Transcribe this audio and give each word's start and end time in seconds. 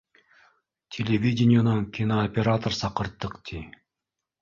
Телевидениенан 0.97 1.85
кинооператор 1.99 2.79
саҡырттыҡ, 2.83 3.41
ти 3.51 3.65